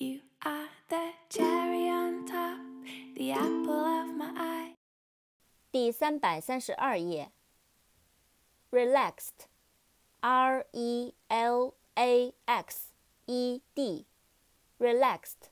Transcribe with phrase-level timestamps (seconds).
[0.00, 2.60] You are the cherry on top,
[3.14, 4.76] the apple of my eye.
[5.70, 7.32] 第三百三十二页。
[8.70, 9.46] Relaxed,
[10.20, 12.92] R E L A X
[13.26, 14.06] E D,
[14.78, 15.50] relaxed，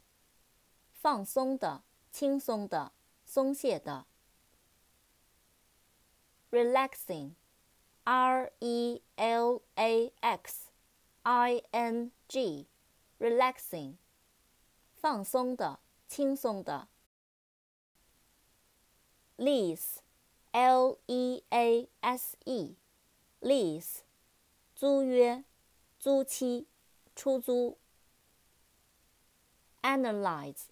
[0.93, 2.93] 放松的、轻松的、
[3.25, 4.07] 松懈的。
[6.51, 7.35] Relaxing,
[8.05, 10.71] R E L A X
[11.23, 12.67] I N G,
[13.19, 13.97] relaxing，
[15.00, 15.80] 放松的、
[16.10, 16.90] 轻松的。
[19.38, 20.00] Lease,
[20.52, 22.76] L E A S E,
[23.40, 24.00] lease，
[24.76, 25.46] 租约、
[25.98, 26.68] 租期、
[27.16, 27.78] 出租。
[29.82, 30.66] Analyze,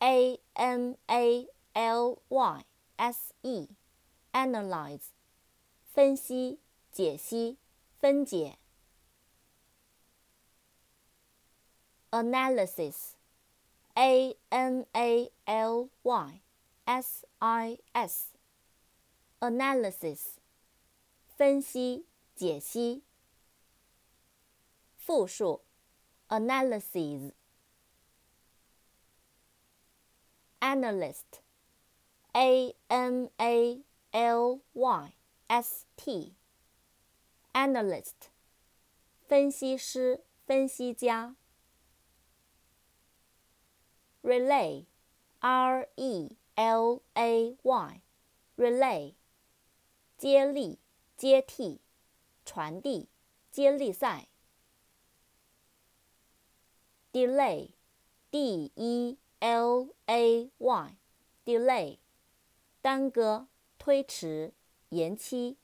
[0.00, 2.64] A N A L Y
[2.96, 3.68] S E,
[4.32, 5.10] analyze，
[5.84, 6.58] 分析、
[6.90, 7.56] 解析、
[8.00, 8.58] 分解。
[12.10, 13.12] Analysis,
[13.94, 16.40] A N A L Y
[16.84, 18.28] S I S,
[19.40, 20.38] analysis，
[21.36, 23.02] 分析、解析。
[24.96, 25.64] 复数
[26.28, 27.32] ，analyses。
[30.60, 31.42] Analyst,
[32.32, 35.12] A N A L Y
[35.48, 36.36] S T,
[37.52, 38.30] analyst，
[39.26, 41.34] 分析师、分析家。
[44.32, 44.86] Relay,
[45.42, 48.00] R E L A Y,
[48.56, 49.12] relay，
[50.16, 50.78] 接力、
[51.18, 51.82] 接替、
[52.42, 53.10] 传递、
[53.50, 54.28] 接力赛。
[57.12, 57.72] Delay,
[58.30, 60.96] D E L A Y,
[61.44, 61.98] delay，
[62.80, 64.54] 耽搁、推迟、
[64.88, 65.58] 延期。